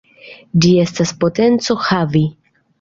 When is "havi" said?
1.91-2.27